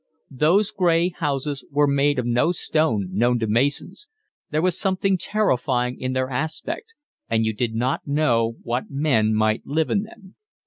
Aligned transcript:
Those 0.31 0.71
gray 0.71 1.09
houses 1.09 1.63
were 1.69 1.85
made 1.85 2.17
of 2.17 2.25
no 2.25 2.51
stone 2.51 3.09
known 3.11 3.37
to 3.37 3.45
masons, 3.45 4.07
there 4.49 4.59
was 4.63 4.75
something 4.75 5.15
terrifying 5.15 6.01
in 6.01 6.13
their 6.13 6.31
aspect, 6.31 6.95
and 7.29 7.45
you 7.45 7.53
did 7.53 7.75
not 7.75 8.07
know 8.07 8.55
what 8.63 8.89
men 8.89 9.35
might 9.35 9.61
live 9.67 9.91
in 9.91 10.01
them. 10.01 10.35